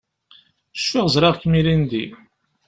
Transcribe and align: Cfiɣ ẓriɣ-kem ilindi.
Cfiɣ 0.77 1.05
ẓriɣ-kem 1.13 1.53
ilindi. 1.59 2.05